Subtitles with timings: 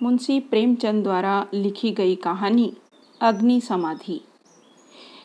[0.00, 2.72] मुंशी प्रेमचंद द्वारा लिखी गई कहानी
[3.20, 4.20] अग्नि समाधि।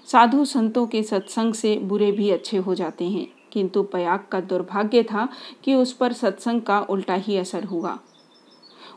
[0.07, 5.03] साधु संतों के सत्संग से बुरे भी अच्छे हो जाते हैं, किंतु पयाग का दुर्भाग्य
[5.03, 5.27] था
[5.63, 7.97] कि उस पर सत्संग का उल्टा ही असर हुआ।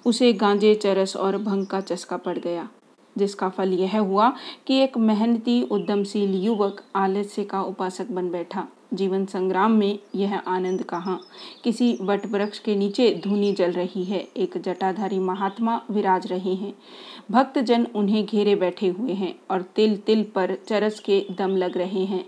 [0.07, 2.69] उसे गांजे, चरस और भंग का चस्का पड़ गया।
[3.19, 4.33] जिसका फल यह हुआ
[4.67, 10.83] कि एक मेहनती, उद्यमशील युवक आलस्य का उपासक बन बैठा। जीवन संग्राम में यह आनंद
[10.83, 11.21] कहाँ?
[11.65, 16.75] किसी वट वृक्ष के नीचे धूनी जल रही है। एक जटाधारी महात्मा विराज रहे हैं।
[17.31, 21.79] भक्त जन उन्हें घेरे बैठे हुए हैं और तिल तिल पर चरस के दम लग
[21.79, 22.25] रहे हैं।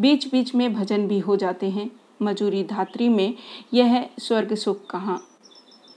[0.00, 1.90] बीच बीच में भजन भी हो जाते हैं।
[2.22, 3.34] मजूरी धात्री में
[3.74, 5.22] यह स्वर्ग सुख कहाँ?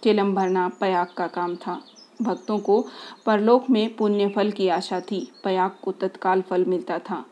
[0.04, 1.82] चिलम भरना पयाग का काम था।
[2.24, 2.86] भक्तों को
[3.26, 7.26] परलोक में पुण्य फल की आशा थी। पयाग को तत्काल फल मिलता था।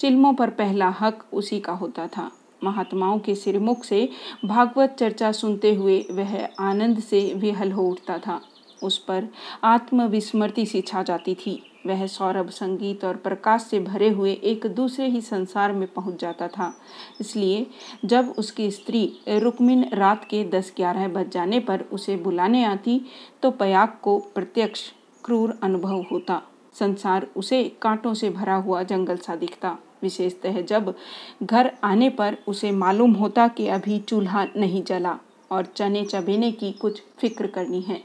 [0.00, 2.30] चिल्मों पर पहला हक उसी का होता था।
[2.64, 4.08] महात्माओं के सिरमुख से
[4.44, 8.40] भागवत चर्चा सुनते हुए वह आनंद से विहल हो उठता था।
[8.82, 9.28] उस पर
[9.64, 15.06] आत्मविस्मृति सी छा जाती थी। वह सौरभ संगीत और प्रकाश से भरे हुए एक दूसरे
[15.06, 16.72] ही संसार में पहुँच जाता था।
[17.20, 17.66] इसलिए
[18.04, 23.00] जब उसकी स्त्री रुक्मिन रात के दस ग्यारह बज जाने पर उसे बुलाने आती
[23.42, 24.90] तो पयाग को प्रत्यक्ष
[25.24, 26.40] क्रूर अनुभव होता।
[26.74, 30.94] संसार उसे कांटों से भरा हुआ जंगल सा दिखता। विशेषतः जब
[31.42, 35.18] घर आने पर उसे मालूम होता कि अभी चूल्हा नहीं जला
[35.50, 38.00] और चने चबेने की कुछ फ़िक्र करनी है।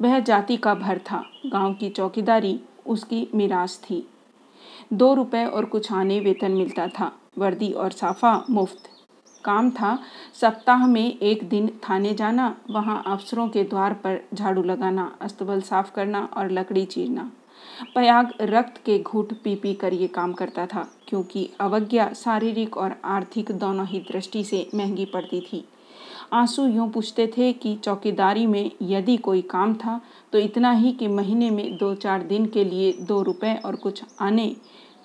[0.00, 4.06] वह जाति का भर था। गाँव की चौकीदारी उसकी मिरास थी।
[4.92, 8.90] दो रुपए और कुछ आने वेतन मिलता था, वर्दी और साफा मुफ़्त।
[9.44, 9.98] काम था,
[10.34, 15.92] सप्ताह में एक दिन थाने जाना, वहाँ अफसरों के द्वार पर झाड़ू लगाना, अस्तबल साफ़
[15.92, 17.30] करना और लकड़ी चीरना।
[17.94, 22.96] पयाग रक्त के घूट पी पी कर ये काम करता था, क्योंकि अवज्ञा शारीरिक और
[23.04, 25.64] आर्थिक दोनों ही दृष्टि से महँगी पड़ती थी।
[26.32, 30.00] आँसू यूँ पूछते थे कि चौकीदारी में यदि कोई काम था
[30.32, 34.02] तो इतना ही कि महीने में दो चार दिन के लिए दो रुपए और कुछ
[34.20, 34.54] आने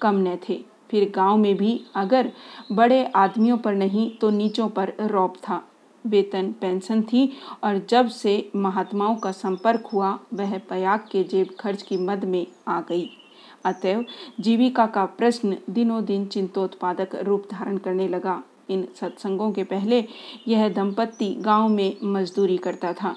[0.01, 0.59] कम न थे।
[0.91, 2.31] फिर गाँव में भी अगर
[2.71, 5.61] बड़े आदमियों पर नहीं तो नीचों पर रौब था।
[6.05, 7.31] वेतन, पेंशन थी
[7.63, 12.45] और जब से महात्माओं का संपर्क हुआ, वह पयाग के जेब खर्च की मद में
[12.67, 13.09] आ गई।
[13.65, 14.05] अतएव
[14.39, 20.03] जीविका का प्रश्न दिनों दिन चिंतोत्पादक रूप धारण करने लगा। इन सत्संगों के पहले
[20.47, 23.15] यह दंपत्ति गाँव में मजदूरी करता था।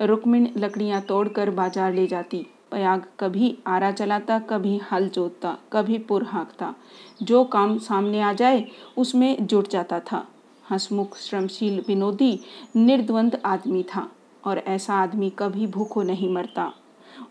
[0.00, 6.22] रुक्मिण लकड़ियाँ तोड़कर बाज़ार ले जाती। पयाग कभी आरा चलाता, कभी हल जोतता, कभी पुर
[6.22, 6.74] हाँकता।
[7.22, 8.64] जो काम सामने आ जाए,
[8.96, 10.26] उसमें जुट जाता था।
[10.70, 12.38] हंसमुख, श्रमशील, विनोदी,
[12.76, 14.08] निर्द्वंद आदमी था
[14.44, 16.72] और ऐसा आदमी कभी भूखो नहीं मरता।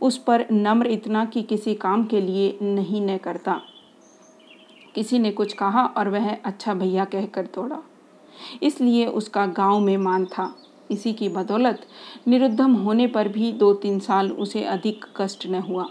[0.02, 3.62] उस पर नम्र इतना कि किसी काम के लिए नहीं न करता।
[4.96, 7.82] किसी ने कुछ कहा और वह अच्छा भैया कहकर तोड़ा
[8.64, 10.54] इसलिए उसका गाँव में मान था।
[10.92, 11.86] इसी की बदौलत
[12.28, 15.88] निरुद्धम होने पर भी दो तीन साल उसे अधिक कष्ट न हुआ।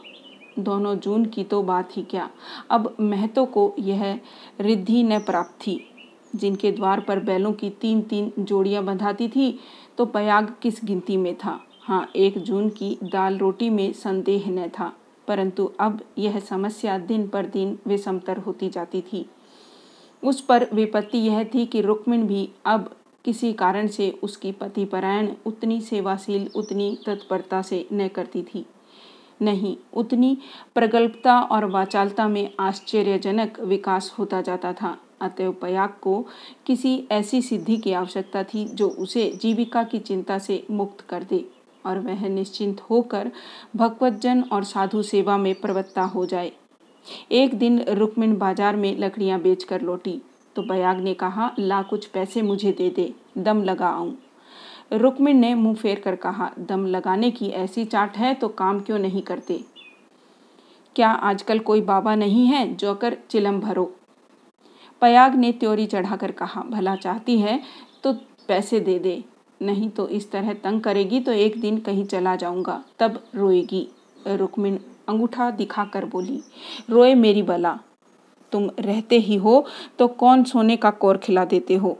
[0.59, 2.29] दोनों जून की तो बात ही क्या।
[2.71, 4.21] अब महतो को यह
[4.61, 5.81] रिद्धि न प्राप्त। थी
[6.35, 9.59] जिनके द्वार पर बैलों की तीन तीन जोड़ियाँ बंधाती थी
[9.99, 11.61] तो पयाग किस गिनती में था?
[11.83, 14.93] हाँ एक जून की दाल रोटी में संदेह न था।
[15.33, 19.31] परंतु अब यह समस्या दिन पर दिन विषमतर होती जाती थी।
[20.25, 25.81] उस पर विपत्ति यह थी कि रुक्मिण भी अब किसी कारण से उसकी पतिपरायण उतनी
[25.81, 28.67] सेवाशील, उतनी तत्परता से न करती थी।
[29.43, 30.39] नहीं, उतनी
[30.75, 35.57] प्रगल्भता और वाचालता में आश्चर्यजनक विकास होता जाता था। अतएव
[36.01, 36.27] को
[36.67, 41.52] किसी ऐसी सिद्धि की आवश्यकता थी जो उसे जीविका की चिंता से मुक्त कर दे।
[41.87, 43.31] और वह निश्चिंत होकर
[43.77, 46.53] भगवतजन और साधु सेवा में प्रवत्ता हो जाए।
[47.33, 50.21] एक दिन रुक्मिण बाज़ार में लकड़ियाँ बेचकर लौटी।
[50.57, 54.17] तो बयाग ने कहा, ला कुछ पैसे मुझे दे दे, दम लगा आऊँ।
[54.93, 58.99] रुक्मिण ने मुँह फेर कर कहा, दम लगाने की ऐसी चाट है तो काम क्यों
[58.99, 59.61] नहीं करते?
[60.97, 63.85] क्या आजकल कोई बाबा नहीं है जो कर चिलम भरो?
[65.03, 67.61] पयाग ने त्योरी चढ़ाकर कहा, भला चाहती है
[68.05, 68.13] तो
[68.49, 69.23] पैसे दे दे।
[69.63, 73.87] नहीं तो इस तरह तंग करेगी तो एक दिन कहीं चला जाऊँगा। तब रोएगी।
[74.29, 74.79] रुक्मिन
[75.09, 76.41] अंगूठा दिखाकर बोली,
[76.91, 77.79] रोए मेरी बला।
[78.53, 79.65] तुम रहते ही हो
[79.99, 81.97] तो कौन सोने का कोर खिला देते हो?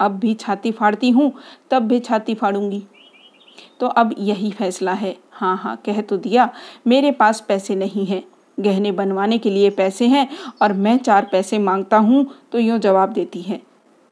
[0.00, 1.32] अब भी छाती फाड़ती हूँ,
[1.70, 2.82] तब भी छाती फाड़ूँगी।
[3.80, 6.48] तो अब यही फैसला है। हाँ हाँ कह तो दिया,
[6.86, 8.22] मेरे पास पैसे नहीं हैं।
[8.58, 10.28] गहने बनवाने के लिए पैसे हैं
[10.62, 13.60] और मैं चार पैसे माँगता हूँ तो यूँ जवाब देती है।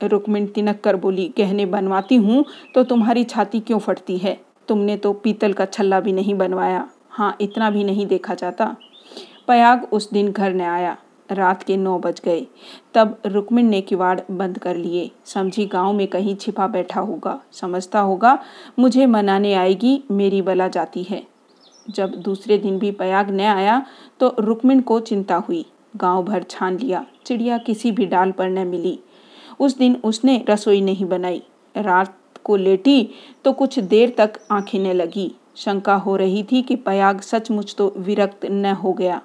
[0.07, 4.39] रुक्मिन तिनक कर बोली, गहने बनवाती हूँ तो तुम्हारी छाती क्यों फटती है?
[4.69, 8.75] तुमने तो पीतल का छल्ला भी नहीं बनवाया। हाँ इतना भी नहीं देखा जाता
[9.49, 10.97] पयाग उस दिन घर न आया।
[11.31, 12.47] रात के नौ बज गए।
[12.95, 18.01] तब रुक्मिन ने किवाड़ बंद कर लिए। समझी गाँव में कहीं छिपा बैठा होगा। समझता
[18.01, 18.39] होगा,
[18.79, 21.23] मुझे मनाने आएगी, मेरी बला जाती है
[21.91, 23.85] जब दूसरे दिन भी पयाग न आया
[24.21, 25.65] तो रुक्मिन को चिंता हुई।
[25.97, 28.99] गाँव भर छान लिया। चिड़िया किसी भी डाल पर न मिली।
[29.61, 31.43] उस दिन उसने रसोई नहीं बनाई।
[31.77, 33.11] रात को लेटी
[33.45, 38.47] तो कुछ देर तक आँखें लगी। शंका हो रही थी कि पयाग सचमुच तो विरक्त
[38.47, 39.23] न हो गया।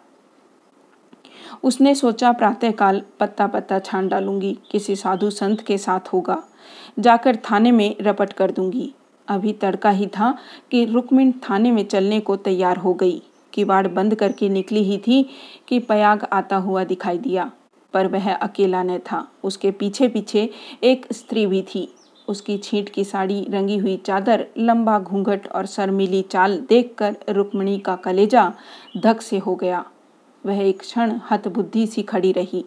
[1.64, 6.44] उसने सोचा, प्रातःकाल पत्ता पत्ता छान डालूँगी, किसी साधु संत के साथ होगा।
[7.00, 8.94] जाकर थाने में रपट कर दूँगी।
[9.28, 10.38] अभी तड़का ही था
[10.72, 13.22] कि रुक्मिन थाने में चलने को तैयार हो गई।
[13.54, 15.30] किवाड़ बंद करके निकली ही थी
[15.68, 17.52] कि पयाग आता हुआ दिखाई दिया।
[17.94, 20.50] पर वह अकेला न था। उसके पीछे पीछे
[20.84, 21.88] एक स्त्री भी थी।
[22.28, 27.96] उसकी छींट की साड़ी, रंगी हुई चादर, लंबा घूंघट और शर्मीली चाल देखकर रुक्मणी का
[27.96, 28.54] कलेजा
[28.98, 29.86] धक से हो गया।
[30.46, 32.66] वह एक क्षण हतबुद्धि सी खड़ी रही।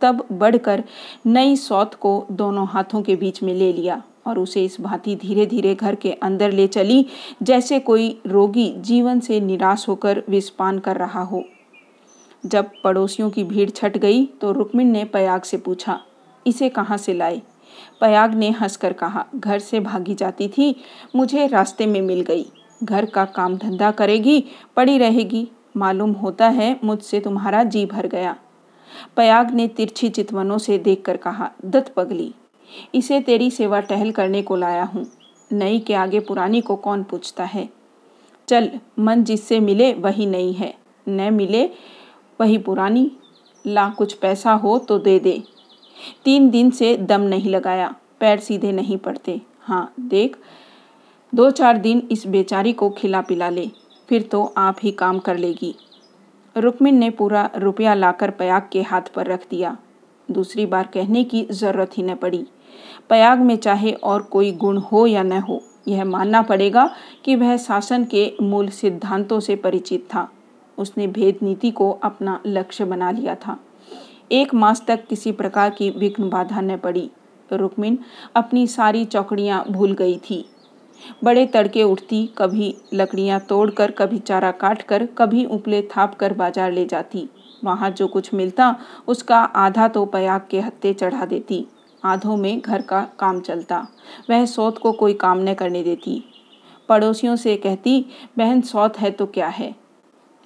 [0.00, 0.84] तब बढ़कर
[1.26, 5.46] नई सौत को दोनों हाथों के बीच में ले लिया और उसे इस भांति धीरे
[5.46, 7.06] धीरे घर के अंदर ले चली,
[7.42, 11.44] जैसे कोई रोगी जीवन से निराश होकर विस्पान कर रहा हो।
[12.44, 16.00] जब पड़ोसियों की भीड़ छट गई तो रुक्मिन ने पयाग से पूछा,
[16.46, 17.40] इसे कहाँ से लाए?
[18.00, 20.74] पयाग ने हंसकर कहा, घर से भागी जाती थी,
[21.16, 22.46] मुझे रास्ते में मिल गई।
[22.82, 24.44] घर का काम धंधा करेगी,
[24.76, 28.36] पड़ी रहेगी। मालूम होता है, मुझसे तुम्हारा जी भर गया।
[29.16, 32.32] पयाग ने तिरछी चितवनों से देखकर कहा, दत्त पगली,
[32.94, 35.06] इसे तेरी सेवा टहल करने को लाया हूँ।
[35.52, 37.68] नई के आगे पुरानी को कौन पूछता है?
[38.48, 40.74] चल, मन जिससे मिले, वही नई है।
[41.08, 41.68] न मिले
[42.40, 43.10] वही पुरानी,
[43.64, 45.42] ला कुछ पैसा हो तो दे दे।
[46.24, 50.36] तीन दिन से दम नहीं लगाया, पैर सीधे नहीं पड़ते। हाँ देख,
[51.32, 53.68] दो चार दिन इस बेचारी को खिला पिला ले,
[54.08, 55.74] फिर तो आप ही काम कर लेगी।
[56.56, 59.76] रुक्मिन ने पूरा रुपया लाकर पयाग के हाथ पर रख दिया।
[60.28, 62.44] दूसरी बार कहने की ज़रूरत ही न पड़ी।
[63.10, 66.88] पयाग में चाहे और कोई गुण हो या न हो, यह मानना पड़ेगा
[67.24, 70.28] कि वह शासन के मूल सिद्धांतों से परिचित था।
[70.78, 73.58] उसने भेद नीति को अपना लक्ष्य बना लिया था।
[74.32, 77.10] एक मास तक किसी प्रकार की विघ्न बाधा न पड़ी।
[77.50, 77.98] रुक्मिन
[78.36, 80.44] अपनी सारी चौकड़ियाँ भूल गई थी।
[81.24, 86.72] बड़े तड़के उठती, कभी लकड़ियाँ तोड़कर, कभी चारा काट कर कभी उपले थाप कर बाज़ार
[86.72, 87.28] ले जाती।
[87.64, 88.74] वहाँ जो कुछ मिलता,
[89.08, 91.64] उसका आधा तो पयाग के हत्ते चढ़ा देती।
[92.02, 93.86] आधों में घर का काम चलता।
[94.30, 96.22] वह सौत को कोई काम न करने देती।
[96.88, 98.04] पड़ोसियों से कहती,
[98.38, 99.74] बहन, सौत है तो क्या है?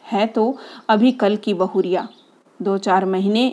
[0.08, 0.56] है तो
[0.88, 2.08] अभी कल की बहुरिया।
[2.60, 3.52] दो चार महीने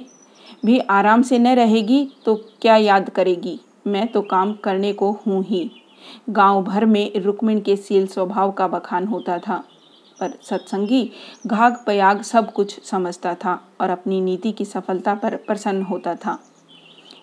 [0.65, 3.59] भी आराम से न रहेगी तो क्या याद करेगी?
[3.87, 5.69] मैं तो काम करने को हूँ ही।
[6.29, 9.63] गाँव भर में रुक्मिण के सील स्वभाव का बखान होता था,
[10.19, 11.09] पर सत्संगी,
[11.47, 16.37] घाघ पयाग सब कुछ समझता था और अपनी नीति की सफलता पर प्रसन्न होता था।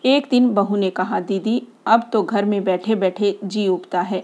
[0.04, 4.22] एक दिन बहू ने कहा, दीदी, अब तो घर में बैठे बैठे जी उबता है।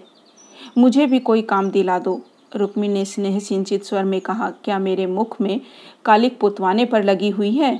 [0.79, 2.21] मुझे भी कोई काम दिला दो।
[2.53, 5.61] रुक्मिन ने स्नेह सिंचित स्वर में कहा, क्या मेरे मुख में
[6.05, 7.79] कालिक पुतवाने पर लगी हुई है?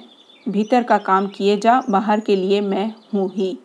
[0.49, 3.59] भीतर का काम किए जा, बाहर के लिए मैं हूँ ही।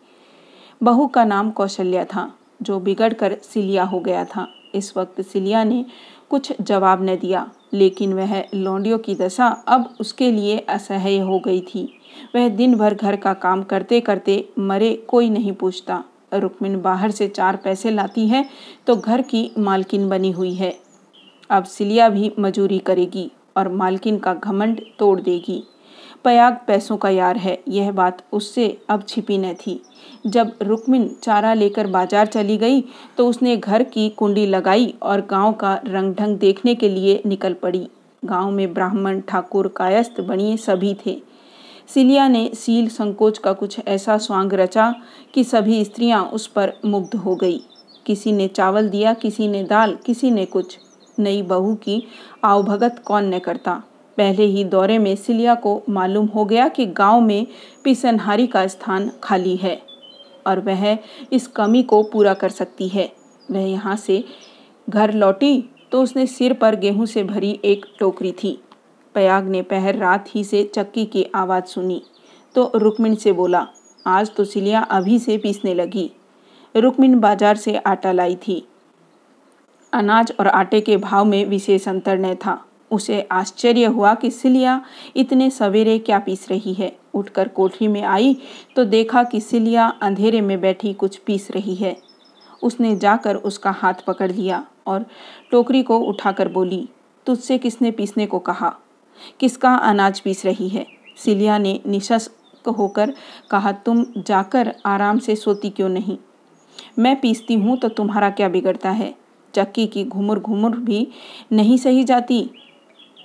[0.82, 2.30] बहू का नाम कौशल्या था,
[2.62, 5.84] जो बिगड़कर सिलिया हो गया था। इस वक्त सिलिया ने
[6.30, 11.60] कुछ जवाब न दिया, लेकिन वह लौंडियों की दशा अब उसके लिए असह्य हो गई
[11.64, 11.88] थी।
[12.34, 16.02] वह दिन भर घर का काम करते करते मरे, कोई नहीं पूछता।
[16.32, 18.44] रुक्मिन बाहर से चार पैसे लाती है
[18.86, 20.74] तो घर की मालकिन बनी हुई है।
[21.50, 25.62] अब सिलिया भी मजूरी करेगी और मालकिन का घमंड तोड़ देगी।
[26.24, 29.80] पयाग पैसों का यार है, यह बात उससे अब छिपी न थी।
[30.26, 32.80] जब रुक्मिन चारा लेकर बाज़ार चली गई
[33.18, 37.54] तो उसने घर की कुंडी लगाई और गाँव का रंग ढंग देखने के लिए निकल
[37.54, 37.86] पड़ी।
[38.24, 41.16] गाँव में ब्राह्मण, ठाकुर, कायस्थ बनिए सभी थे।
[41.88, 44.94] सिलिया ने सील संकोच का कुछ ऐसा स्वांग रचा
[45.34, 47.60] कि सभी स्त्रियाँ उस पर मुग्ध हो गई।
[48.06, 50.78] किसी ने चावल दिया, किसी ने दाल, किसी ने कुछ।
[51.18, 52.02] नई बहू की
[52.44, 53.82] आवभगत कौन न करता।
[54.18, 57.46] पहले ही दौरे में सिलिया को मालूम हो गया कि गाँव में
[57.84, 59.80] पिसनहारी का स्थान खाली है
[60.46, 60.86] और वह
[61.32, 63.12] इस कमी को पूरा कर सकती है।
[63.48, 64.22] वह यहाँ से
[64.88, 68.58] घर लौटी तो उसने सिर पर गेहूँ से भरी एक टोकरी थी।
[69.14, 72.02] पयाग ने पहर रात ही से चक्की की आवाज़ सुनी।
[72.54, 73.66] तो रुक्मिन से बोला,
[74.06, 76.10] आज तो सिलिया अभी से पीसने लगी।
[76.74, 78.56] रुक्मिन बाज़ार से आटा लाई थी।
[79.94, 84.80] अनाज और आटे के भाव में विशेष अंतर न था। उसे आश्चर्य हुआ कि सिलिया
[85.16, 88.36] इतने सवेरे क्या पीस रही है। उठकर कोठरी में आई
[88.76, 91.96] तो देखा कि सिलिया अंधेरे में बैठी कुछ पीस रही है।
[92.62, 95.06] उसने जाकर उसका हाथ पकड़ लिया और
[95.50, 96.88] टोकरी को उठाकर बोली,
[97.26, 98.74] तुझसे किसने पीसने को कहा?
[99.40, 100.86] किसका अनाज पीस रही है?
[101.16, 103.12] सिलिया ने निशस्क होकर
[103.50, 106.18] कहा, तुम जाकर आराम से सोती क्यों नहीं?
[106.98, 109.14] मैं पीसती हूँ तो तुम्हारा क्या बिगड़ता है?
[109.54, 111.08] चक्की की घुमुर घुमुर भी
[111.52, 112.50] नहीं सही जाती।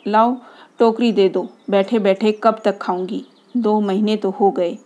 [0.07, 0.38] लाओ,
[0.79, 3.25] टोकरी दे दो। बैठे बैठे कब तक खाऊँगी?
[3.57, 4.77] दो महीने तो हो गए।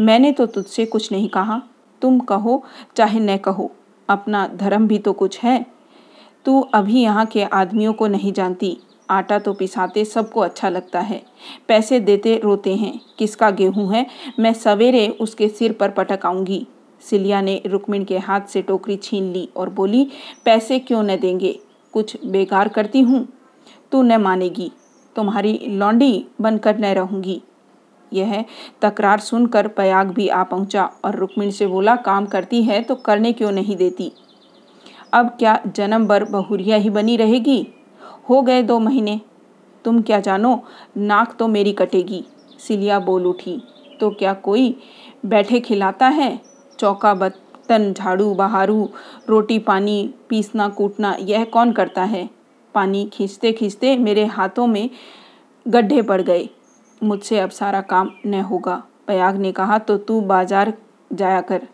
[0.00, 1.62] मैंने तो तुझसे कुछ नहीं कहा।
[2.02, 2.64] तुम कहो
[2.96, 3.70] चाहे न कहो।
[4.08, 5.66] अपना धर्म भी तो कुछ है।
[6.44, 8.78] तू अभी यहाँ के आदमियों को नहीं जानती।
[9.10, 11.22] आटा तो पिसाते सबको अच्छा लगता है।
[11.68, 14.06] पैसे देते रोते हैं। किसका गेहूँ है?
[14.38, 16.66] मैं सवेरे उसके सिर पर पटक आऊँगी।
[17.10, 20.06] सिलिया ने रुक्मिण के हाथ से टोकरी छीन ली और बोली,
[20.44, 21.58] पैसे क्यों न देंगे?
[21.92, 23.26] कुछ बेकार करती हूँ।
[23.92, 24.70] तू न मानेगी।
[25.16, 27.40] तुम्हारी लौंडी बनकर न रहूँगी।
[28.12, 28.44] यह
[28.82, 33.32] तकरार सुनकर प्रयाग भी आ पहुँचा और रुक्मिण से बोला, काम करती है तो करने
[33.32, 34.12] क्यों नहीं देती?
[35.12, 37.66] अब क्या जन्म भर बहुरिया ही बनी रहेगी?
[38.30, 39.20] हो गए दो महीने।
[39.84, 40.62] तुम क्या जानो?
[40.96, 42.24] नाक तो मेरी कटेगी।
[42.58, 43.62] सिलिया बोल उठी
[44.00, 44.76] तो क्या कोई
[45.26, 46.53] बैठे खिलाता है?
[46.78, 48.88] चौका बर्तन झाड़ू, बहारू,
[49.28, 52.28] रोटी पानी, पीसना, कूटना, यह कौन करता है?
[52.74, 54.88] पानी खींचते खींचते मेरे हाथों में
[55.66, 56.48] गड्ढे पड़ गए।
[57.00, 60.72] मुझसे अब सारा काम न होगा। प्रयाग ने कहा तो तू बाज़ार
[61.12, 61.66] जाया कर।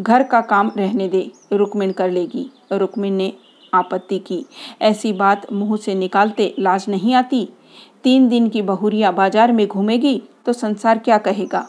[0.00, 3.32] घर का काम रहने दे। रुक्मिन कर लेगी। रुक्मिन ने
[3.72, 4.44] आपत्ति की।
[4.82, 7.48] ऐसी बात मुँह से निकालते लाज नहीं आती।
[8.04, 11.66] तीन दिन की बहुरिया बाज़ार में घूमेगी तो संसार क्या कहेगा?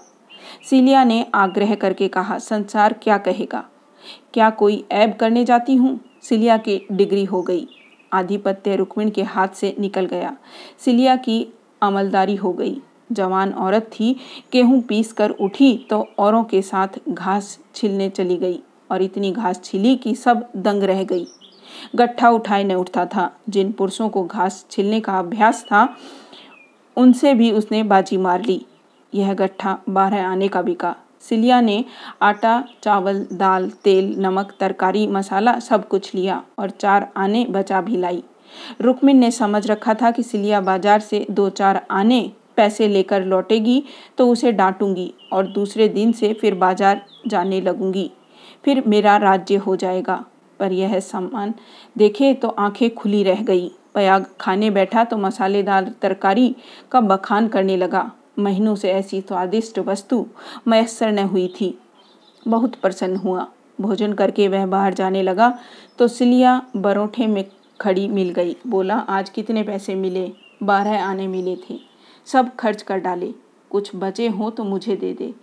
[0.70, 3.64] सीलिया ने आग्रह करके कहा, संसार क्या कहेगा?
[4.34, 6.00] क्या कोई ऐब करने जाती हूँ?
[6.24, 7.68] सिलिया की डिग्री हो गई।
[8.14, 10.38] आधिपत्य रुक्मिण के हाथ से निकल गया।
[10.80, 12.82] सिलिया की अमलदारी हो गई।
[13.12, 14.16] जवान औरत थी
[14.54, 18.60] गेहूँ पीस कर उठी तो औरों के साथ घास छिलने चली गई
[18.92, 21.28] और इतनी घास छिली कि सब दंग रह गई।
[21.96, 25.98] गट्ठा उठाए न उठता था। जिन पुरुषों को घास छिलने का अभ्यास था,
[26.98, 28.66] उनसे भी उसने बाजी मार ली।
[29.13, 31.84] यह गट्ठा बारह आने का बिका। सिलिया ने
[32.22, 37.98] आटा, चावल, दाल, तेल, नमक, तरकारी, मसाला सब कुछ लिया और चार आने बचा भी
[37.98, 38.24] लाई।
[38.82, 43.84] रुक्मिन ने समझ रखा था कि सिलिया बाज़ार से दो चार आने पैसे लेकर लौटेगी
[44.17, 48.10] तो उसे डांटूँगी और दूसरे दिन से फिर बाज़ार जाने लगूँगी।
[48.65, 50.24] फिर मेरा राज्य हो जाएगा।
[50.60, 51.53] पर यह सामान
[51.98, 56.55] देखे तो आँखें खुली रह गई। पयाग खाने बैठा तो मसालेदार तरकारी
[56.91, 60.25] का बखान करने लगा। महीनों से ऐसी स्वादिष्ट वस्तु
[60.68, 61.78] मयसर न हुई थी।
[62.48, 63.48] बहुत प्रसन्न हुआ।
[63.82, 65.58] भोजन करके वह बाहर जाने लगा
[66.00, 67.46] तो सिलिया बरोठे में
[67.82, 70.32] खड़ी मिल गई। बोला, आज कितने पैसे मिले?
[70.63, 71.80] बारह आने मिले थे।
[72.25, 73.34] सब खर्च कर डाले।
[73.72, 75.34] कुछ बचे हो तो मुझे दे दे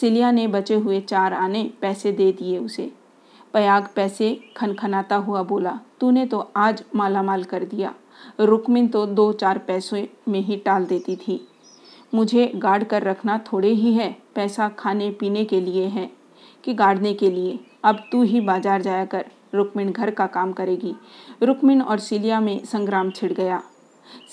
[0.00, 2.90] सिलिया ने बचे हुए चार आने पैसे दे दिए उसे।
[3.54, 7.94] पयाग पैसे खनखनाता हुआ बोला, तूने तो आज माला माल कर दिया।
[8.40, 11.48] रुकमिन तो दो चार पैसों में ही टाल देती थी।
[12.12, 16.10] मुझे गाड़ कर रखना थोड़े ही है, पैसा खाने पीने के लिए है,
[16.64, 20.94] कि गाड़ने के लिए। अब तू ही बाज़ार जाया कर रुक्मिन घर का काम करेगी।
[21.42, 23.62] रुक्मिन और सिलिया में संग्राम छिड़ गया।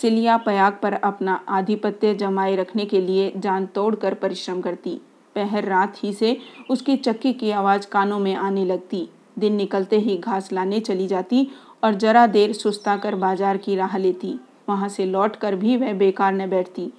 [0.02, 5.00] सिलिया पयाग पर अपना आधिपत्य जमाए रखने के लिए जान तोड़ कर परिश्रम करती।
[5.36, 6.38] पहर रात ही से
[6.70, 9.08] उसकी चक्की की आवाज़ कानों में आने लगती।
[9.40, 11.48] दिन निकलते ही घास लाने चली जाती
[11.84, 14.34] और जरा देर सुस्ता कर बाज़ार की राह लेती।
[14.70, 16.92] वहाँ से लौट कर भी वह बेकार न बैठती।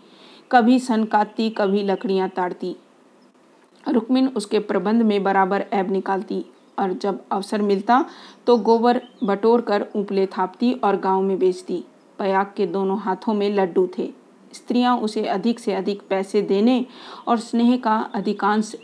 [0.52, 2.74] कभी सन काटती, कभी लकड़ियाँ ताड़ती।
[3.84, 6.44] रुक्मिन उसके प्रबंध में बराबर ऐब निकालती
[6.78, 8.04] और जब अवसर मिलता
[8.46, 11.84] तो गोबर बटोर कर उपले थापती और गाँव में बेचती।
[12.18, 14.10] पयाग के दोनों हाथों में लड्डू थे।
[14.52, 16.84] स्त्रियाँ उसे अधिक से अधिक पैसे देने
[17.28, 18.74] और स्नेह का अधिकांश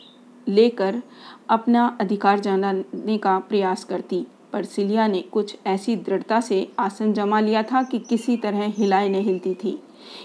[0.49, 1.03] लेकर
[1.51, 7.41] अपना अधिकार जमाने का प्रयास करती। पर सिलिया ने कुछ ऐसी दृढ़ता से आसन जमा
[7.41, 9.79] लिया था कि किसी तरह हिलाए नहीं हिलती थी।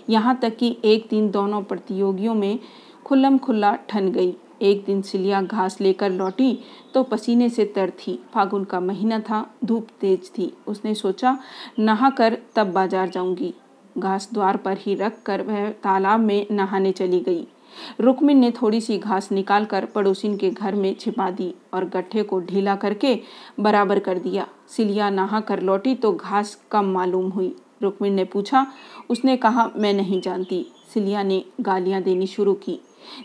[0.09, 2.59] यहाँ तक कि एक दिन दोनों प्रतियोगियों में
[3.05, 6.57] खुल्लम खुल्ला ठन गई। एक दिन सिलिया घास लेकर लौटी
[6.93, 11.37] तो पसीने से तर थी। फागुन का महीना था, धूप तेज थी। उसने सोचा
[11.79, 13.53] नहा कर तब बाज़ार जाऊँगी।
[13.97, 17.47] घास द्वार पर ही रख कर वह तालाब में नहाने चली गई।
[18.01, 22.23] रुक्मिन ने थोड़ी सी घास निकाल कर पड़ोसिन के घर में छिपा दी और गट्ठे
[22.23, 23.17] को ढीला करके
[23.59, 28.65] बराबर कर दिया। सिलिया नहा कर लौटी तो घास कम मालूम हुई। रुक्मिन ने पूछा
[29.09, 32.79] उसने कहा मैं नहीं जानती। सिलिया ने गालियाँ देनी शुरू की।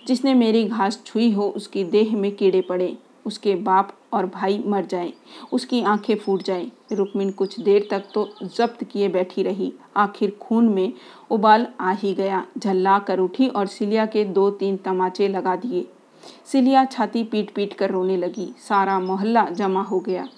[0.06, 2.96] जिसने मेरी घास छुई हो उसकी देह में कीड़े पड़े
[3.26, 5.12] उसके बाप और भाई मर जाएँ,
[5.52, 10.68] उसकी आँखें फूट जाएँ। रुक्मिन कुछ देर तक तो जब्त किए बैठी रही। आखिर खून
[10.68, 10.92] में
[11.30, 15.84] उबाल आ ही गया झल्ला कर उठी और सिलिया के दो तीन तमाचे लगा दिए।
[16.52, 20.28] सिलिया छाती पीट पीट कर रोने लगी। सारा मोहल्ला जमा हो गया।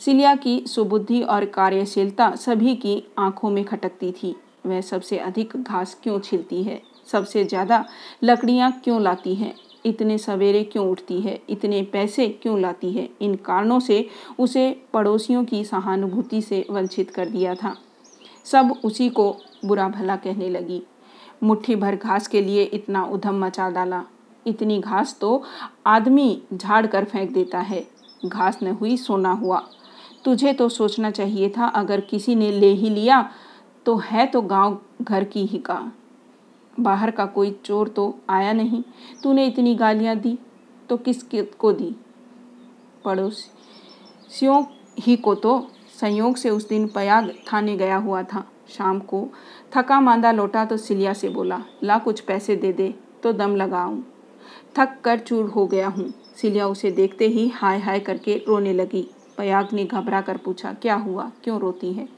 [0.00, 4.34] सिलिया की सुबुद्धि और कार्यशीलता सभी की आँखों में खटकती थी।
[4.66, 6.80] वह सबसे अधिक घास क्यों छिलती है?
[7.06, 7.84] सबसे ज़्यादा
[8.24, 9.54] लकड़ियाँ क्यों लाती है?
[9.86, 11.38] इतने सवेरे क्यों उठती है?
[11.50, 13.08] इतने पैसे क्यों लाती है?
[13.20, 17.74] इन कारणों से उसे पड़ोसियों की सहानुभूति से वंचित कर दिया था।
[18.44, 19.30] सब उसी को
[19.64, 20.82] बुरा भला कहने लगी।
[21.42, 24.04] मुट्ठी भर घास के लिए इतना उधम मचा डाला।
[24.46, 25.42] इतनी घास तो
[25.86, 27.86] आदमी झाड़ कर फेंक देता है।
[28.26, 29.64] घास न हुई, सोना हुआ।
[30.26, 33.30] तुझे तो सोचना चाहिए था, अगर किसी ने ले ही लिया
[33.86, 35.92] तो है तो गाँव घर की ही का।
[36.80, 38.82] बाहर का कोई चोर तो आया नहीं।
[39.22, 40.38] तूने इतनी गालियाँ दी
[40.88, 41.94] तो किस को दी?
[43.04, 44.62] पड़ोसियों
[44.98, 45.58] ही को तो
[46.00, 49.26] संयोग से उस दिन पयाग थाने गया हुआ था। शाम को
[49.76, 54.02] थका मांदा लौटा तो सिलिया से बोला, ला कुछ पैसे दे दे तो दम लगाऊँ।
[54.78, 59.08] थक कर चूर हो गया हूँ। सिलिया उसे देखते ही हाय हाय करके रोने लगी।
[59.38, 61.32] पयाग ने घबरा कर पूछा, क्या हुआ?
[61.44, 62.08] क्यों रोती है?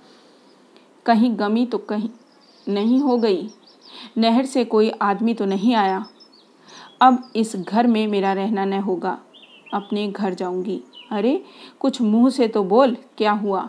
[1.07, 2.09] कहीं गमी तो कहीं
[2.69, 3.51] नहीं हो गई?
[4.19, 6.07] नहर से कोई आदमी तो नहीं आया?
[7.01, 9.19] अब इस घर में मेरा रहना न होगा।
[9.75, 11.45] अपने घर जाऊँगी। अरे,
[11.81, 13.69] कुछ मुँह से तो बोल, क्या हुआ?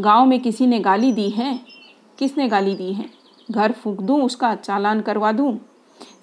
[0.00, 1.60] गाँव में किसी ने गाली दी है?
[2.18, 3.10] किसने गाली दी है?
[3.50, 5.60] घर फूक दूँ, उसका चालान करवा दूँ?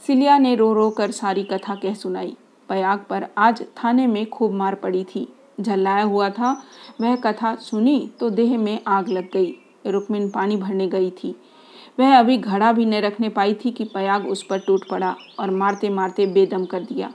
[0.08, 2.38] सिलिया ने रो रो कर सारी कथा कह सुनाई।
[2.70, 6.52] पयाग पर आज थाने में खूब मार पड़ी थी। झल्लाया हुआ था।
[7.02, 9.54] वह कथा सुनी तो देह में आग लग गई।
[9.86, 11.36] रुक्मिन पानी भरने गई थी।
[12.00, 15.52] वह अभी घड़ा भी न रखने पाई थी कि पयाग उस पर टूट पड़ा और
[15.52, 17.12] मारते मारते बेदम कर दिया।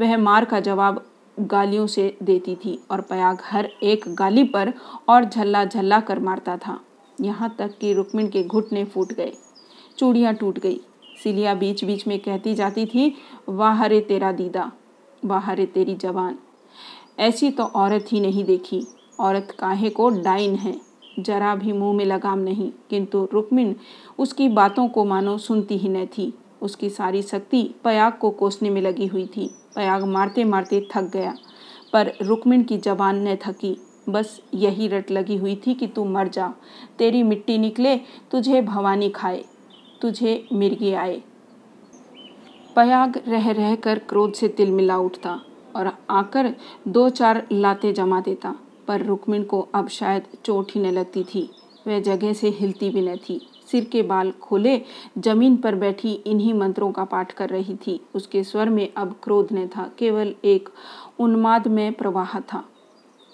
[0.00, 1.04] वह मार का जवाब
[1.36, 4.72] गालियों से देती थी और पयाग हर एक गाली पर
[5.08, 6.78] और झल्ला झल्ला कर मारता था।
[7.18, 9.32] यहाँ तक कि रुक्मिन के घुटने फूट गए,
[9.98, 10.80] चूड़ियाँ टूट गई।
[11.22, 13.14] सिलिया बीच बीच में कहती जाती थी,
[13.48, 14.70] वाह रे तेरा दीदा,
[15.24, 16.38] वाह रे तेरी जवान।
[17.18, 18.86] ऐसी तो औरत ही नहीं देखी।
[19.20, 20.80] औरत काहे को डाइन है?
[21.18, 23.76] जरा भी मुँह में लगाम नहीं। किंतु रुक्मिन
[24.18, 28.82] उसकी बातों को मानो सुनती ही न थी। उसकी सारी शक्ति पयाग को कोसने में
[28.82, 31.34] लगी हुई थी। पयाग मारते मारते थक गया।
[31.92, 33.76] पर रुक्मिन की जबान न थकी।
[34.08, 36.54] बस यही रट लगी हुई थी कि तू मर जा।
[36.98, 37.96] तेरी मिट्टी निकले,
[38.30, 39.44] तुझे भवानी खाए।
[40.00, 41.22] तुझे मिर्गी आए।
[42.76, 45.40] पयाग रह रह कर क्रोध से तिल मिला उठता।
[45.76, 46.54] और आकर
[46.88, 48.54] दो चार लाते जमा देता,
[48.88, 51.50] पर रुक्मिन को अब शायद चोट ही न लगती थी।
[51.86, 54.80] वह जगह से हिलती भी न थी। सिर के बाल खोले,
[55.18, 59.52] ज़मीन पर बैठी इन्हीं मंत्रों का पाठ कर रही थी। उसके स्वर में अब क्रोध
[59.52, 60.68] न था, केवल एक
[61.18, 62.64] उन्माद में प्रवाह था।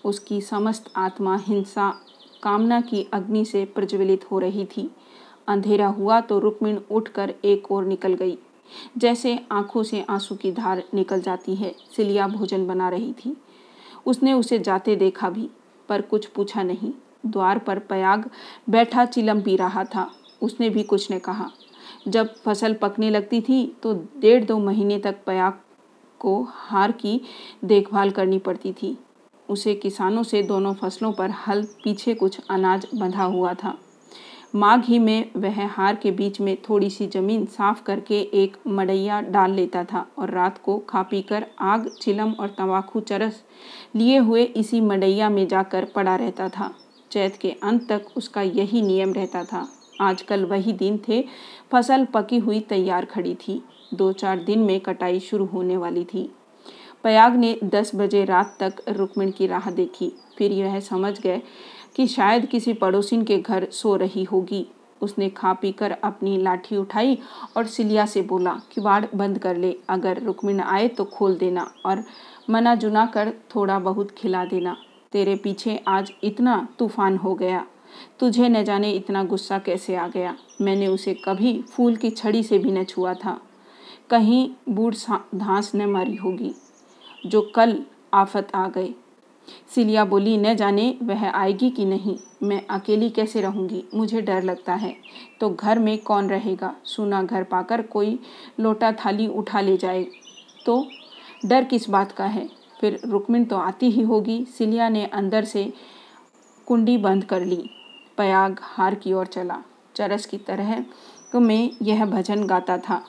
[0.04, 1.94] उसकी समस्त आत्मा हिंसा,
[2.42, 4.90] कामना की अग्नि से प्रज्वलित हो रही थी।
[5.48, 8.38] अंधेरा हुआ तो रुक्मिण उठकर एक ओर निकल गई।
[8.98, 13.36] जैसे आँखों से आँसू की धार निकल जाती है, सिलिया भोजन बना रही थी।
[14.06, 15.48] उसने उसे जाते देखा भी,
[15.88, 16.92] पर कुछ पूछा नहीं।
[17.26, 18.30] द्वार पर पयाग
[18.70, 20.10] बैठा चिलम पी रहा था।
[20.42, 21.50] उसने भी कुछ ने कहा।
[22.08, 25.60] जब फ़सल पकने लगती थी तो डेढ़ दो महीने तक पयाग
[26.20, 27.20] को हार की
[27.64, 28.96] देखभाल करनी पड़ती थी।
[29.48, 33.78] उसे किसानों से दोनों फ़सलों पर हल पीछे कुछ अनाज बंधा हुआ था।
[34.54, 39.20] माघ ही में वह हार के बीच में थोड़ी सी ज़मीन साफ़ करके एक मड़ैया
[39.20, 43.42] डाल लेता था और रात को खा पी कर आग, चिलम और तंबाकू चरस
[43.96, 46.74] लिए हुए इसी मड़ैया में जाकर पड़ा रहता था।
[47.10, 49.68] चैत के अंत तक उसका यही नियम रहता था।
[50.00, 51.24] आजकल वही दिन थे,
[51.72, 53.62] फ़सल पकी हुई तैयार खड़ी थी।
[53.94, 56.30] दो चार दिन में कटाई शुरू होने वाली थी।
[57.04, 61.42] पयाग ने दस बजे रात तक रुक्मिण की राह देखी। फिर यह समझ गए
[62.00, 64.66] कि शायद किसी पड़ोसिन के घर सो रही होगी।
[65.00, 67.18] उसने खा पी कर अपनी लाठी उठाई
[67.56, 71.70] और सिलिया से बोला कि बाढ़ बंद कर ले, अगर रुक्मिन आए तो खोल देना
[71.86, 72.04] और
[72.50, 74.76] मना जुना कर थोड़ा बहुत खिला देना।
[75.12, 77.66] तेरे पीछे आज इतना तूफ़ान हो गया।
[78.20, 82.58] तुझे न जाने इतना गुस्सा कैसे आ गया। मैंने उसे कभी फूल की छड़ी से
[82.58, 83.40] भी न छुआ था।
[84.10, 84.94] कहीं बूढ़
[85.34, 86.54] धांस न मारी होगी।
[87.26, 87.82] जो कल
[88.14, 88.94] आफत आ गए
[89.74, 93.82] सिलिया बोली, न जाने वह आएगी कि नहीं। मैं अकेली कैसे रहूँगी?
[93.94, 94.94] मुझे डर लगता है।
[95.40, 96.74] तो घर में कौन रहेगा?
[96.84, 98.18] सुना घर पाकर कोई
[98.60, 100.06] लोटा थाली उठा ले जाए
[100.66, 100.86] तो
[101.46, 102.48] डर किस बात का है?
[102.80, 105.72] फिर रुक्मिन तो आती ही होगी। सिलिया ने अंदर से
[106.66, 107.70] कुंडी बंद कर ली।
[108.18, 109.62] पयाग हार की ओर चला।
[109.96, 110.84] चरस की तरह
[111.34, 113.02] में यह भजन गाता था।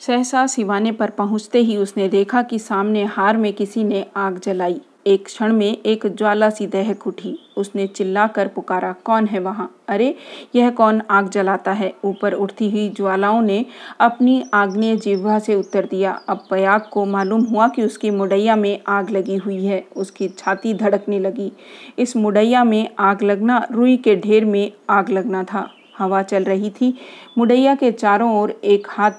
[0.00, 4.80] सहसा सिवाने पर पहुँचते ही उसने देखा कि सामने हार में किसी ने आग जलाई।
[5.06, 9.76] एक क्षण में एक ज्वाला सी दहक उठी। उसने चिल्लाकर पुकारा, कौन है वहाँ?
[9.88, 10.14] अरे,
[10.54, 11.94] यह कौन आग जलाता है?
[12.04, 13.66] ऊपर उठती हुई ज्वालाओं ने
[14.00, 18.80] अपनी आग्नेय जिह्वा से उत्तर दिया। अब पयाग को मालूम हुआ कि उसकी मुडैया में
[18.88, 21.52] आग लगी हुई है। उसकी छाती धड़कने लगी।
[21.98, 26.70] इस मुडैया में आग लगना, रुई के ढेर में आग लगना था। हवा चल रही
[26.70, 26.98] थी।
[27.38, 29.10] मुडैया के चारों ओर एक हाथ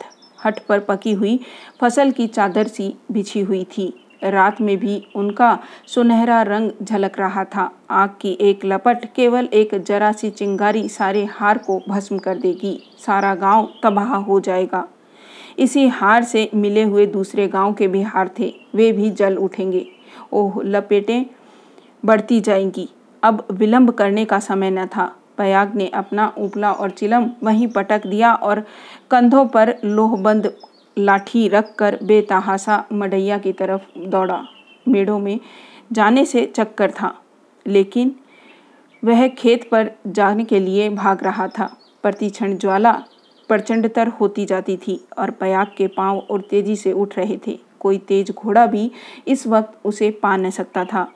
[0.46, 1.40] हट पर पकी हुई
[1.82, 7.44] फ़सल की चादर सी बिछी हुई थी। रात में भी उनका सुनहरा रंग झलक रहा
[7.44, 12.38] था। आग की एक लपट केवल एक जरा सी चिंगारी सारे हार को भस्म कर
[12.38, 14.88] देगी। सारा गाँव तबाह हो जाएगा।
[15.60, 19.88] इसी हार से मिले हुए दूसरे गाँव के भी हार थे। वे भी जल उठेंगे।
[20.34, 21.26] ओह, लपेटें
[22.06, 22.90] बढ़ती जाएँगी।
[23.24, 28.08] अब विलंब करने का समय न था। पयाग ने अपना उपला और चिलम वहीं पटक
[28.08, 28.64] दिया और
[29.12, 30.54] कंधों पर लोहबंद
[30.98, 34.42] लाठी रखकर बेतहासा मडैया की तरफ़ दौड़ा।
[34.88, 35.40] मेढ़ों में
[35.92, 37.14] जाने से चक्कर था,
[37.66, 38.16] लेकिन
[39.04, 41.66] वह खेत पर जाने के लिए भाग रहा था।
[42.04, 42.92] प्रतिक्षण ज्वाला
[43.50, 47.98] प्रचंडतर होती जाती थी और पयाग के पाँव और तेज़ी से उठ रहे थे। कोई
[47.98, 48.92] तेज घोड़ा भी
[49.28, 51.08] इस वक्त उसे पा न सकता था।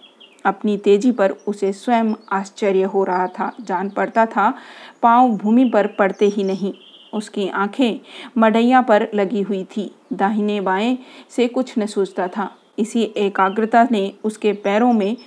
[0.46, 4.54] अपनी तेज़ी पर उसे स्वयं आश्चर्य हो रहा था। जान पड़ता था,
[5.02, 6.74] पाँव भूमि पर पड़ते ही नहीं।
[7.18, 8.00] उसकी आँखें
[8.38, 10.98] मडैया पर लगी हुई थी। दाहिने बाएँ
[11.30, 12.50] से कुछ न सूझता था।
[12.80, 15.18] इसी एकाग्रता ने उसके पैरों में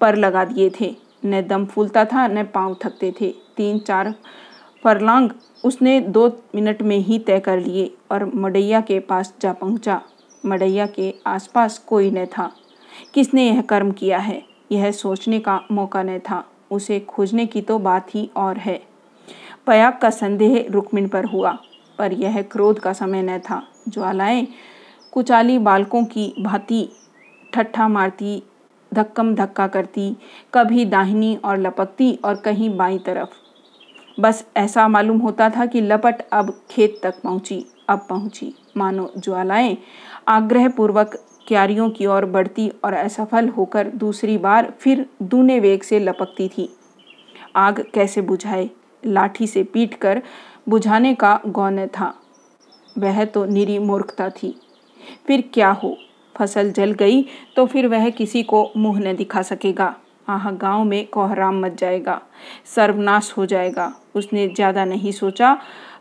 [0.00, 0.94] पर लगा दिए थे।
[1.26, 4.14] न दम फूलता था, न पाँव थकते थे। तीन चार
[4.84, 5.30] फरलांग
[5.64, 10.02] उसने दो मिनट में ही तय कर लिए और मडैया के पास जा पहुँचा।
[10.46, 12.52] मडैया के आसपास कोई न था।
[13.14, 14.42] किसने यह कर्म किया है?
[14.72, 18.89] यह सोचने का मौका न था। उसे खोजने की तो बात ही और है।
[19.66, 21.58] पयाग का संदेह रुक्मिन पर हुआ,
[21.98, 24.46] पर यह क्रोध का समय न था। ज्वालाएँ,
[25.12, 26.88] कुचाली बालकों की भांति
[27.52, 28.42] ठट्ठा मारती,
[28.94, 30.16] धक्कम धक्का करती,
[30.54, 33.28] कभी दाहिनी और लपकती और कहीं बाई तरफ़।
[34.20, 39.76] बस ऐसा मालूम होता था कि लपट अब खेत तक पहुँची, अब पहुँची। मानो ज्वालाएँ,
[40.28, 41.16] आग्रहपूर्वक
[41.48, 46.68] क्यारियों की ओर बढ़ती और असफल होकर दूसरी बार फिर दूने वेग से लपकती थी।
[47.56, 48.70] आग कैसे बुझाए?
[49.02, 50.22] लाठी से पीटकर
[50.68, 52.14] बुझाने का गौन था।
[52.98, 54.54] वह तो निरी मूर्खता थी।
[55.26, 55.96] फिर क्या हो?
[56.34, 57.24] फ़सल जल गई
[57.56, 59.94] तो फिर वह किसी को मुँह न दिखा सकेगा।
[60.28, 62.20] आह, गाँव में कोहराम मच जाएगा।
[62.66, 65.56] सर्वनाश हो जाएगा। उसने ज़्यादा नहीं सोचा।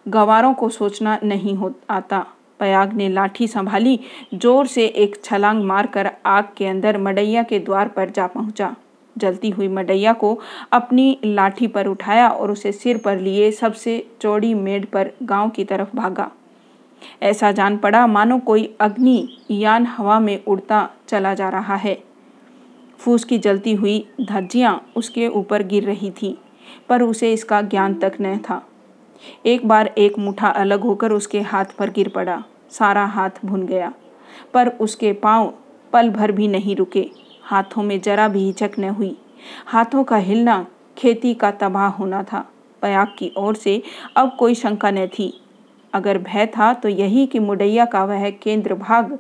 [0.08, 2.26] गवारों को सोचना नहीं हो आता।
[2.60, 4.00] पयाग ने लाठी संभाली,
[4.34, 8.76] ज़ोर से एक छलांग मारकर आग के अंदर मडैया के द्वार पर जा पहुँचा।
[9.20, 10.38] जलती हुई मडैया को
[10.72, 15.64] अपनी लाठी पर उठाया और उसे सिर पर लिए सबसे चौड़ी मेड़ पर गाँव की
[15.64, 16.32] तरफ़ भागा।
[17.24, 21.98] ऐसा जान पड़ा, मानो कोई अग्नि यान हवा में उड़ता चला जा रहा है।
[23.00, 26.38] फूस की जलती हुई धज्जियाँ उसके ऊपर गिर रही थी,
[26.90, 28.62] पर उसे इसका ज्ञान तक न था।
[29.46, 33.94] एक बार एक मुठा अलग होकर उसके हाथ पर गिर पड़ा, सारा हाथ भुन गया,
[34.54, 35.54] पर उसके पाँव
[35.94, 37.10] पल भर भी नहीं रुके।
[37.50, 39.16] हाथों में जरा भी हिचक न हुई।
[39.66, 40.66] हाथों का हिलना
[40.98, 42.46] खेती का तबाह होना था।
[42.82, 43.82] पयाग की ओर से
[44.18, 45.34] अब कोई शंका न थी।
[45.94, 49.18] अगर भय था तो यही कि मुडैया का वह केंद्र भाग,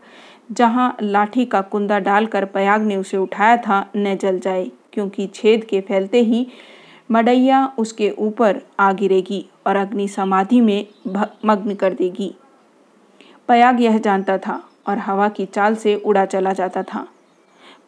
[0.52, 5.64] जहाँ लाठी का कुंदा डालकर पयाग ने उसे उठाया था, न जल जाए, क्योंकि छेद
[5.64, 6.48] के फैलते ही
[7.12, 10.86] मडैया उसके ऊपर आ गिरेगी और अग्नि समाधि में
[11.46, 12.34] मग्न कर देगी।
[13.48, 17.08] पयाग यह जानता था और हवा की चाल से उड़ा चला जाता था।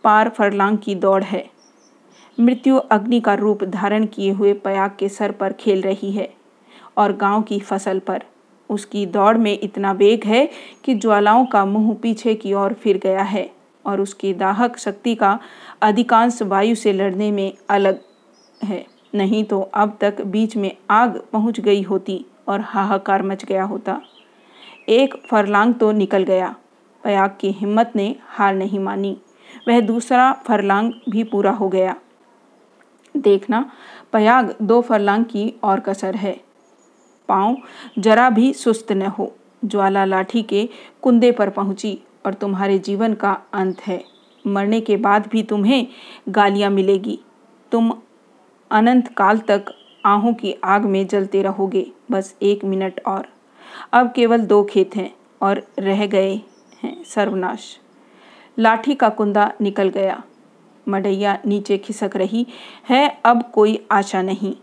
[0.04, 1.50] पार फरलांग की दौड़ है।
[2.38, 6.30] मृत्यु अग्नि का रूप धारण किए हुए पयाग के सर पर खेल रही है
[6.98, 8.24] और गाँव की फ़सल पर।
[8.70, 10.50] उसकी दौड़ में इतना वेग है
[10.84, 13.50] कि ज्वालाओं का मुँह पीछे की ओर फिर गया है
[13.86, 15.40] और उसकी दाहक शक्ति का
[15.82, 18.00] अधिकांश वायु से लड़ने में अलग
[18.64, 18.86] है।
[19.16, 24.02] नहीं तो अब तक बीच में आग पहुँच गई होती और हाहाकार मच गया होता।
[24.90, 26.56] एक फरलांग तो निकल गया।
[27.04, 29.18] पयाग की हिम्मत ने हार नहीं मानी।
[29.68, 31.96] वह दूसरा फरलांग भी पूरा हो गया।
[33.18, 33.72] देखना,
[34.14, 36.42] पयाग दो फरलांग की और कसर है।
[37.30, 37.58] पाँव
[38.00, 40.70] जरा भी सुस्त न हो ज्वाला लाठी के
[41.02, 44.04] कुंदे पर पहुँची और तुम्हारे जीवन का अंत है।
[44.48, 45.88] मरने के बाद भी तुम्हें
[46.30, 47.20] गालियाँ मिलेगी।
[47.72, 47.94] तुम
[48.72, 49.66] अनंत काल तक
[50.06, 53.28] आहों की आग में जलते रहोगे, बस एक मिनट और।
[53.94, 56.42] अब केवल दो खेत हैं और रह गए
[56.84, 57.81] हैं सर्वनाश।
[58.60, 60.24] लाठी का कुंदा निकल गया।
[60.90, 62.48] मडैया नीचे खिसक रही,
[62.90, 64.56] है, अब कोई आशा नहीं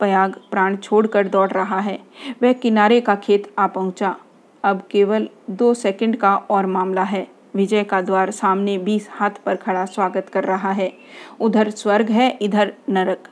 [0.00, 1.98] पयाग प्राण छोड़कर दौड़ रहा है।
[2.42, 4.16] वह किनारे का खेत आ पहुँचा।
[4.64, 9.56] अब केवल दो सेकंड का और मामला है। विजय का द्वार सामने बीस हाथ पर
[9.56, 10.92] खड़ा स्वागत कर रहा है।
[11.40, 13.28] उधर स्वर्ग है, इधर नरक।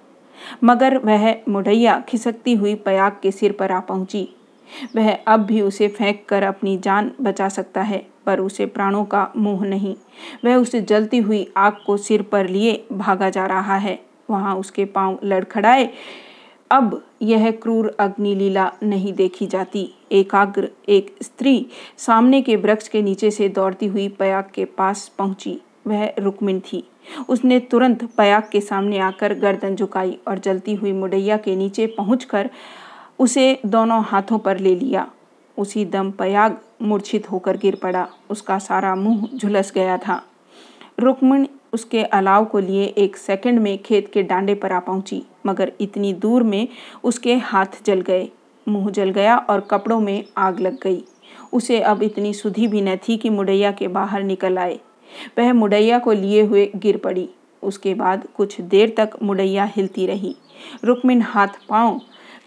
[0.65, 4.29] मगर वह मुढ़ैया खिसकती हुई पयाग के सिर पर आ पहुँची।
[4.97, 9.31] वह अब भी उसे फेंक कर अपनी जान बचा सकता है, पर उसे प्राणों का
[9.37, 9.95] मुँह नहीं।
[10.45, 13.99] वह उसे जलती हुई आग को सिर पर लिए भागा जा रहा है।
[14.31, 15.91] वहाँ उसके पाँव लड़खड़ाए।
[16.71, 21.67] अब यह क्रूर अग्निलीला नहीं देखी जाती। एकाग्र एक स्त्री
[21.99, 26.83] सामने के वृक्ष के नीचे से दौड़ती हुई पयाग के पास पहुँची। वह रुक्मिन थी।
[27.29, 32.51] उसने तुरंत पयाग के सामने आकर गर्दन झुकाई और जलती हुई मुडैया के नीचे पहुंचकर
[33.19, 35.11] उसे दोनों हाथों पर ले लिया।
[35.59, 40.23] उसी दम पयाग मूर्छित होकर गिर पड़ा। उसका सारा मुँह झुलस गया था।
[41.01, 45.73] रुक्मिण उसके अलाव को लिए एक सेकंड में खेत के डांडे पर आ पहुँची, मगर
[45.81, 46.69] इतनी दूर में
[47.05, 48.29] उसके हाथ जल गए।
[48.69, 51.05] मुँह जल गया और कपड़ों में आग लग गई।
[51.53, 54.79] उसे अब इतनी सुधी भी न थी कि मुडैया के बाहर निकल आए।
[55.39, 57.29] वह मुडैया को लिए हुए गिर पड़ी।
[57.63, 60.37] उसके बाद कुछ देर तक मुडैया हिलती रही।
[60.85, 62.01] रुक्मिन हाथ पाँव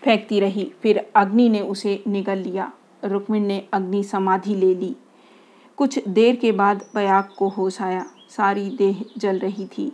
[0.04, 2.72] फेंकती रही। फिर अग्नि ने उसे निगल लिया।
[3.06, 4.96] रुक्मिण ने अग्नि समाधि ले ली।
[5.78, 9.92] कुछ देर के बाद पयाग को होश आया। सारी देह जल रही थी।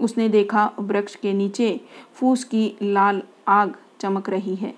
[0.00, 1.80] उसने देखा वृक्ष के नीचे
[2.14, 4.74] फूस की लाल आग चमक रही है।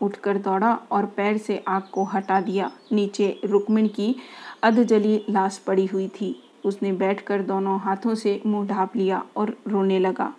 [0.00, 4.14] उठकर दौड़ा और पैर से आग को हटा दिया। नीचे रुक्मिण की
[4.62, 9.98] अधजली लाश पड़ी हुई थी। उसने बैठकर दोनों हाथों से मुँह ढाप लिया और रोने
[9.98, 10.34] लगा।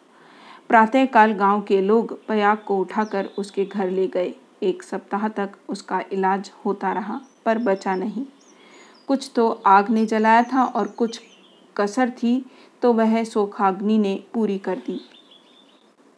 [0.70, 6.02] प्रातःकाल गाँव के लोग पयाग को उठाकर उसके घर ले गए। एक सप्ताह तक उसका
[6.12, 8.26] इलाज होता रहा, पर बचा नहीं।
[9.08, 11.20] कुछ तो आग ने जलाया था और कुछ
[11.78, 12.46] कसर थी
[12.82, 15.00] तो वह सोखाग्नि ने पूरी कर दी।